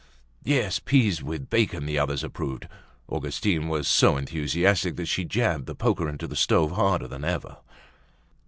"Yes, 0.43 0.79
peas 0.79 1.21
with 1.21 1.51
bacon." 1.51 1.85
The 1.85 1.99
others 1.99 2.23
approved. 2.23 2.67
Augustine 3.07 3.67
was 3.67 3.87
so 3.87 4.17
enthusiastic 4.17 4.95
that 4.95 5.05
she 5.05 5.25
jabbed 5.25 5.67
the 5.67 5.75
poker 5.75 6.09
into 6.09 6.25
the 6.25 6.35
stove 6.35 6.71
harder 6.71 7.07
than 7.07 7.23
ever. 7.23 7.57